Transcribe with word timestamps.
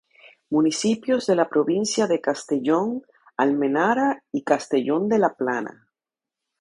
Municipios 0.49 1.27
de 1.27 1.35
la 1.35 1.47
provincia 1.47 2.07
de 2.07 2.19
Castellón: 2.21 3.03
Almenara 3.37 4.23
y 4.31 4.41
Castellón 4.43 5.07
de 5.07 5.19
la 5.19 5.35
Plana. 5.35 5.91